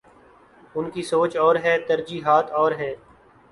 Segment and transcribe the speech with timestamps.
[0.75, 2.93] ان کی سوچ اور ہے، ترجیحات اور ہیں۔